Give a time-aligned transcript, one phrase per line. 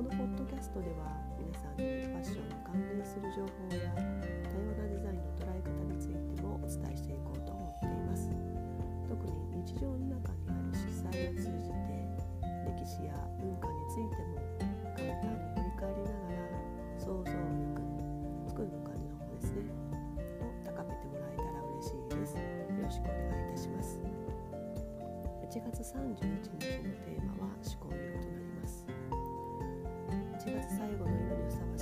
[0.00, 8.32] このポッドキャストでは皆さんにファッションに関連する情報や多様なデザインの捉え方についてもお伝えしていこうと思っています。
[9.12, 11.84] 特に日常の中にある色彩を通じて
[12.64, 13.12] 歴史や
[13.44, 14.40] 文化についても
[14.96, 16.48] 簡単に振り返りながら
[16.96, 17.84] 想像力
[18.48, 19.68] 作るの感じの方ですね。
[19.68, 22.40] を高めてもらえたら嬉しいです。
[22.40, 22.48] よ
[22.80, 24.00] ろしくお願いいたします。
[25.44, 26.56] 1月31日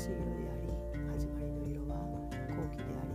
[0.08, 0.72] しい色であり
[1.20, 2.00] 始まりの色は
[2.48, 3.12] 後期であり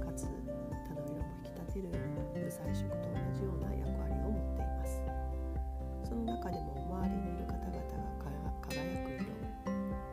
[0.00, 1.92] かつ他の色も引き立てる
[2.32, 5.04] 無彩色と同じような役割を持っています。
[6.08, 8.72] その中でも周りにいる方々が輝
[9.04, 9.36] く色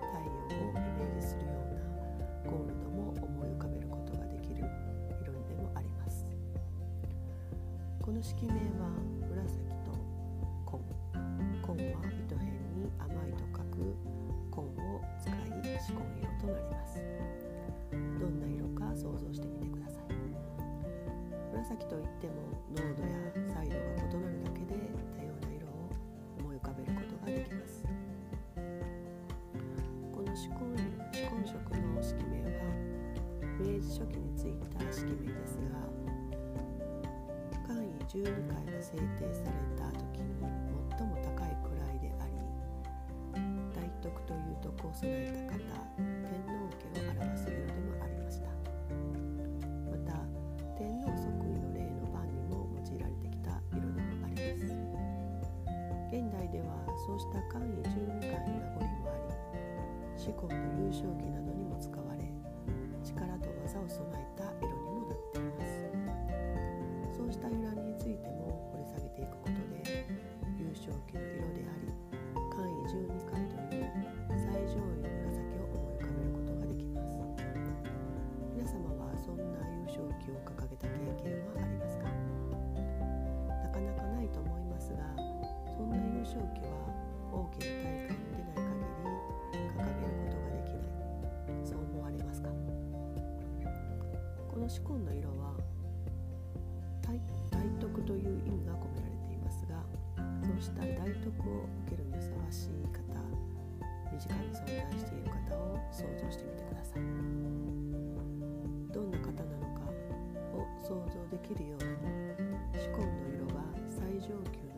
[0.03, 4.67] 太陽をイメージするようなゴールドも思い浮かべることができる
[5.23, 6.27] 色でもあります。
[8.01, 8.90] この色名は
[21.81, 22.33] 紫といっても
[22.69, 23.17] 濃度や
[23.55, 24.77] 彩度が異なるだけで
[25.17, 25.89] 多様な色を
[26.39, 27.83] 思い浮かべることができます。
[30.13, 32.69] この紫紺紫紺色の色名は
[33.57, 35.57] 明治初期についた色名です。
[35.57, 35.81] が
[37.67, 42.31] 官位12階が制定された時に最も高い位であり
[43.73, 45.80] 大徳という徳を備えた方
[57.11, 59.35] そうした官位12階の名残もあり
[60.15, 62.23] 紫紺の優勝旗などにも使われ
[63.03, 65.91] 力と技を備えた色にもなっています。
[67.11, 70.07] そうした由来についても掘り下げていくことで
[70.55, 71.91] 優勝旗の色であり
[72.47, 73.91] 官位12階という
[74.31, 77.19] 最上位の紫を思い浮かべることができます。
[78.55, 82.07] 皆様はそんな優勝旗を掲げた経験はありますか？
[82.07, 85.03] なかなかないと思いますが
[85.75, 86.70] そんな優勝旗は
[94.71, 95.51] 紫紺の色は
[97.51, 99.83] 大徳という意味が込められていますが
[100.47, 103.03] そうした大徳を受けるにふさわしい方
[104.13, 107.03] 身近に存在している方を想像してみてください
[108.95, 109.91] どんな方なのか
[110.55, 111.91] を想像できるように
[112.71, 114.70] 紫紺の色が最上級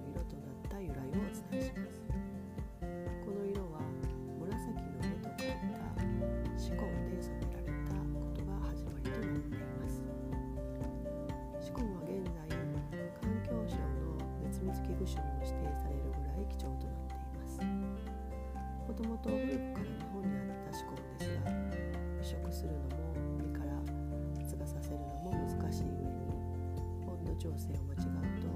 [27.54, 28.50] 温度調整を間違うと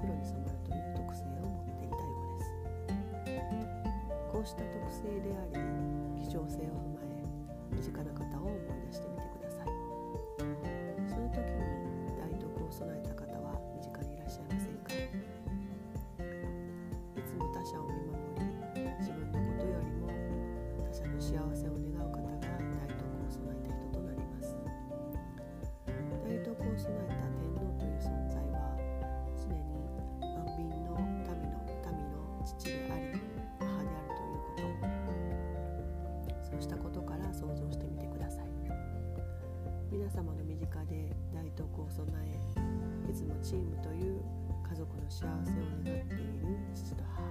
[0.00, 2.48] 黒に染まるという特性を持っていたようです。
[4.32, 5.60] こうした特性であり
[6.24, 9.41] 希少性を踏まえ身近な方を思い出してみてください。
[40.02, 42.34] 皆様の身近で大徳を備え
[43.08, 44.18] いつもチームという
[44.68, 47.22] 家族の幸せを願っている父と母。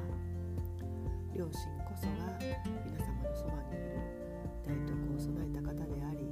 [1.36, 4.00] 両親こそが皆様のそばにいる
[4.64, 6.32] 大徳を備えた方であり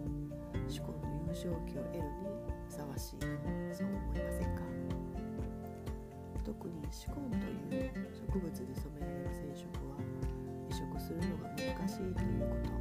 [0.72, 2.32] 主婚の優勝旗を得るに
[2.72, 3.28] ふさわしい
[3.76, 4.64] そう思いませんか
[6.48, 10.00] 特に紫紺という植物で染められる染色は
[10.72, 12.80] 移植するのが難しいということ。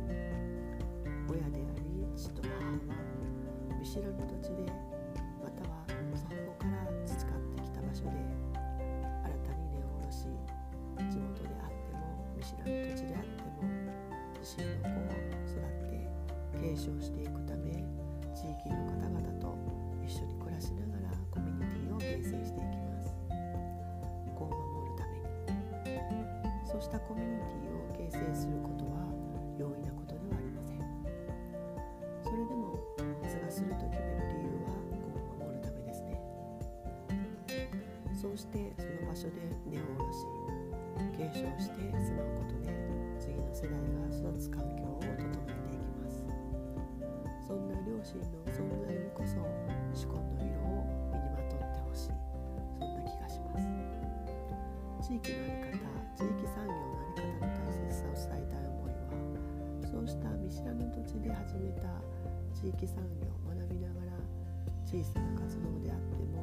[1.34, 3.07] 親であり父と母は
[3.88, 4.68] 知らぬ土地で
[5.42, 5.80] または
[6.12, 10.28] 祖母から培ってきた場所で新たに根を下ろし
[11.08, 12.04] 地元であっても
[12.36, 13.64] 見知らぬ土地であっても
[14.44, 15.16] 自身の子を
[15.48, 16.04] 育て
[16.60, 17.80] 継承していくため
[18.36, 19.56] 地域の方々と
[20.04, 23.16] 一緒に暮らしながらコミュニティを形成していきます。
[24.36, 26.28] 子を守るために。
[26.68, 28.57] そうしたコミュニティを形成する
[38.18, 40.26] そうしてその場所で根を下ろし
[41.14, 42.74] 継承して住まうことで
[43.14, 46.18] 次の世代が育つ環境を整えていきます。
[47.46, 50.82] そんな両親の存在にこそ思考の色を
[51.14, 52.18] 身にまとってほしい。
[52.74, 53.70] そんな気がします。
[55.06, 55.86] 地域の在り方
[56.18, 59.14] 地域産業の在り方の大切さを伝えたい思いは
[59.86, 61.86] そうした見知らぬ土地で始めた
[62.50, 64.18] 地域産業を学びながら
[64.82, 66.42] 小さな活動であっても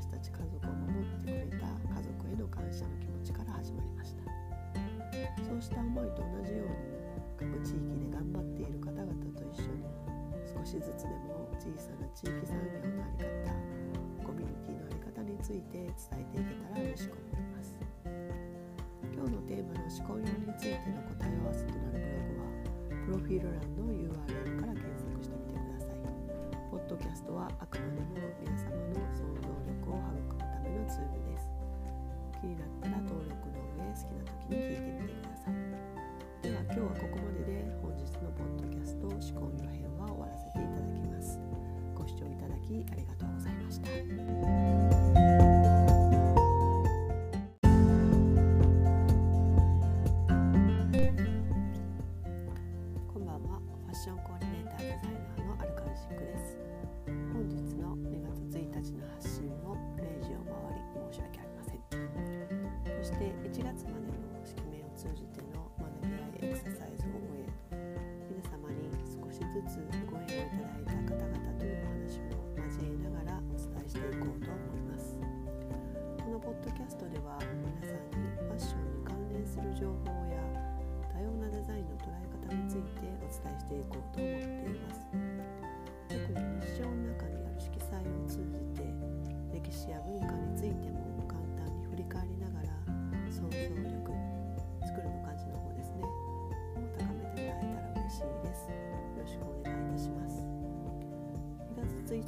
[0.00, 4.24] 私たち家族を守ってくれた家族への感謝の気持ちから始まりました。
[5.44, 9.84] そうした思いと同じように各地域で頑張っている方々と一緒に
[10.48, 13.52] 少しずつでも小さな地域産業の在り方
[14.24, 17.76] コミュニティの在り方について伝えていけたら嬉しく思います。
[19.04, 22.00] 今日のテーマの思考用についての答え合わせとなる
[23.04, 26.00] ブログはプロフィール欄の URL から検索してみてください。
[26.72, 29.39] ポッドキャストはあくまでも皆様の想像
[29.90, 31.50] を育むためのツールです。
[32.40, 35.54] 気になったら登録の上好きな時に聞いてみてください。
[36.42, 38.30] では今日はここまでで本日の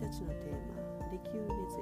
[0.02, 0.52] 2月1日のテー
[1.00, 1.80] マ利休熱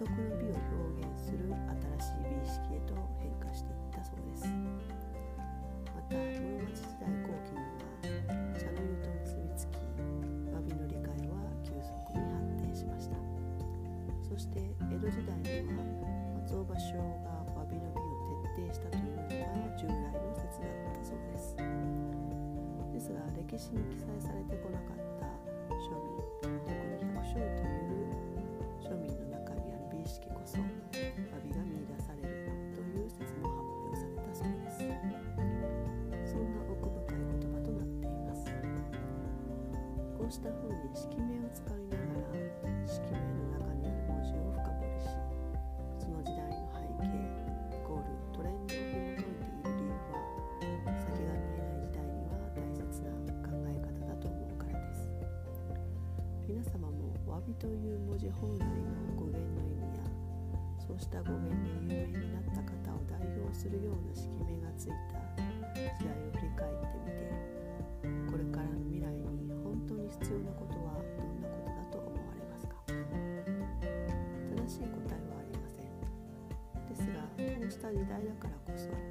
[0.00, 0.56] 足の美を
[0.96, 1.44] 表現する
[2.00, 4.48] 新しい美意識へと変化していったそうです。
[5.92, 8.00] また室町時代後期には
[8.56, 13.20] 茶の湯と結びつき詫びの理解は急速に発展しました。
[14.24, 15.84] そして江戸時代には
[16.48, 21.52] 松尾芭蕉が詫びの美を徹底したというのが従来の説だったそうです。
[22.96, 24.09] ですが歴史に記載
[40.30, 42.38] うした風に式名を使いながら
[42.86, 45.10] 式名の中にある文字を深掘りし
[45.98, 47.18] その時代の背景
[47.74, 49.26] イコールトレンドを紐解いている
[49.74, 50.22] 理由は
[51.02, 53.10] 先が見えない時代には大切な
[53.42, 55.10] 考え方だと思うからです。
[56.46, 60.06] 皆様も「詫び」という文字本来の語源の意味や
[60.78, 61.58] そうした語源
[61.90, 65.18] で有名になった方を代表するような式名がついた
[65.74, 66.89] 時代を振り返って
[77.92, 79.09] 時代だからこそ。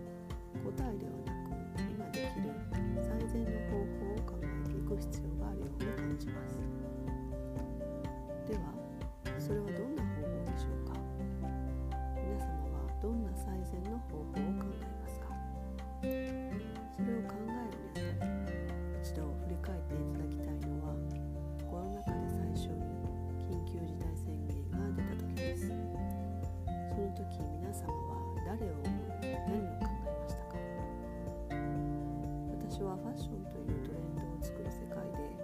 [32.80, 35.36] 私はファッションというトレンドを作る世界で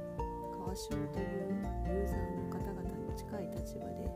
[0.56, 1.51] 川島という
[1.84, 4.08] ユーザーの方々に近い立場で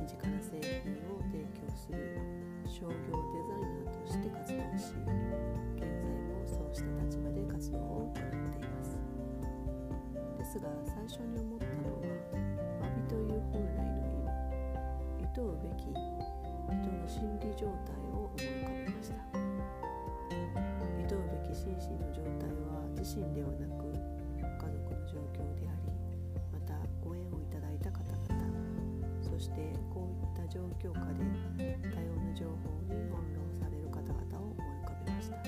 [0.00, 2.16] 身近な製品を提供する
[2.64, 4.96] 商業デザイナーとして活動し
[5.76, 8.96] 現在もそうした立場で活動を行っています。
[10.40, 12.08] ですが最初に思ったのは
[12.80, 16.00] 詫びという本来の意味意図うべき人
[16.88, 17.95] の心理状態
[30.56, 35.36] 状況下で多様な情報に翻弄される方々を思い浮かべました。
[35.36, 35.44] ま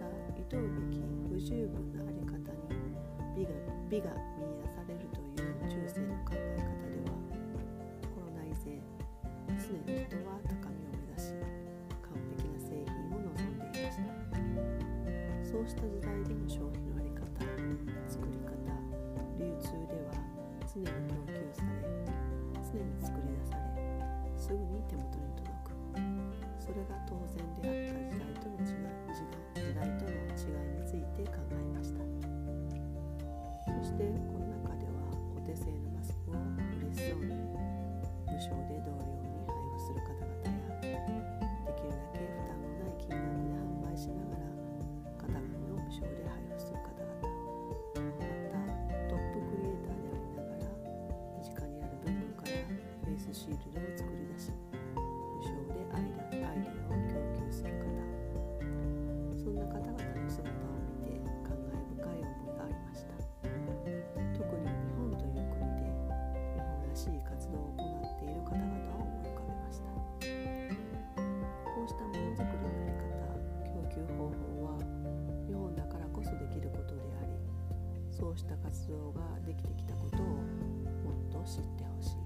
[0.00, 2.96] た意図べき不十分な在り方に
[3.36, 3.52] 美が
[3.90, 4.08] 美が
[4.40, 7.12] 見出されるという中世の考え方では
[8.08, 8.80] コロナ以前
[9.60, 11.36] 常に人は高みを目指し
[12.00, 14.08] 完璧な製品を望んでいました。
[15.44, 17.20] そうした時代での消費の在り方
[18.08, 18.56] 作り方
[19.36, 20.24] 流通では
[20.72, 21.15] 常に
[26.66, 29.14] それが当然であった時代との違い
[29.54, 31.55] 時代との違いについて考え
[78.46, 82.22] した活動ができてきたことをもっと知ってほしい。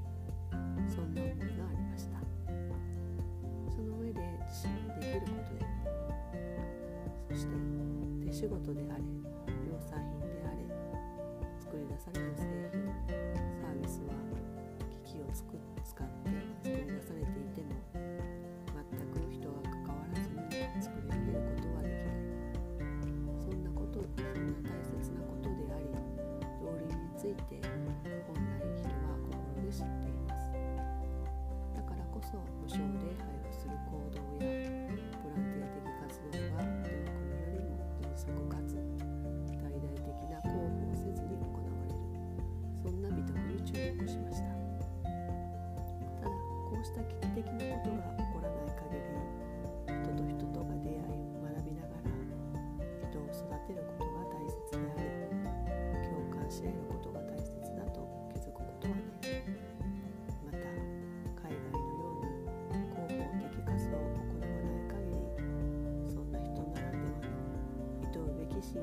[0.93, 2.21] そんな思いがありました。
[3.73, 5.65] その上で自身にできることで
[7.31, 7.57] そして
[8.27, 9.03] 手仕事であれ
[9.65, 10.61] 量産品であれ
[11.59, 12.60] 作り出される製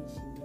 [0.06, 0.37] 进行。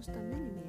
[0.00, 0.59] gustan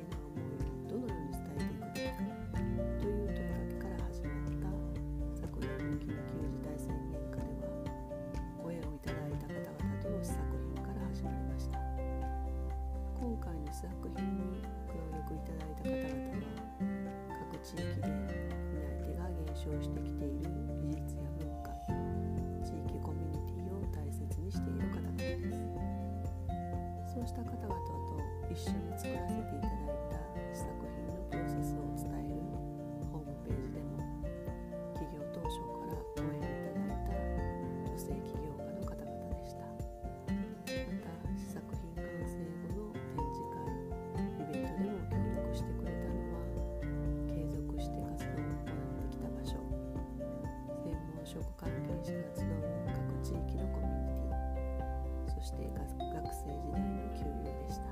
[55.42, 57.90] そして学生時代の旧友でした。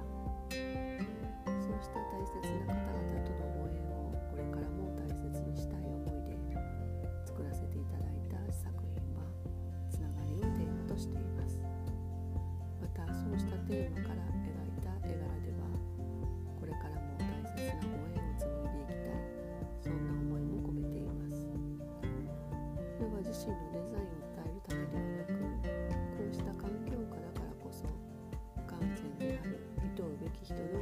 [0.53, 6.38] そうした大切な方々との応援をこれからも大切にしたい思いで
[7.25, 9.25] 作らせていただいた作品は
[9.89, 11.58] つながりをテーマとしています。
[12.79, 13.99] またそうしたテーマ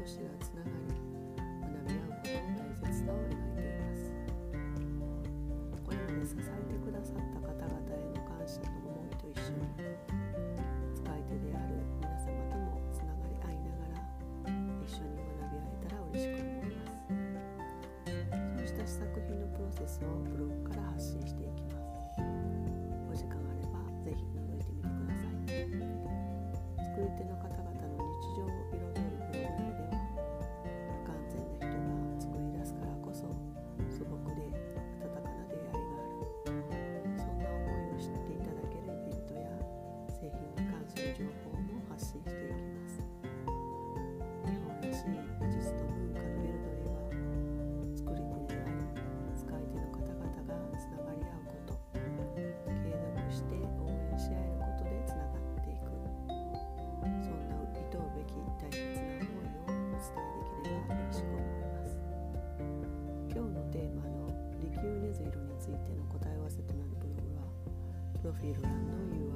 [0.08, 0.96] 士がつながり
[1.36, 4.08] 学び合うことの大切さを描いています。
[5.84, 9.68] これまで支えてくださった方々への感謝と思いと一緒に
[10.96, 14.08] 使い手である皆様ともつながり合いながら
[14.80, 17.04] 一緒に学び合えたら嬉しく思います。
[18.56, 20.67] そうした試作品のプロセスをブロッ
[68.28, 69.27] profirulando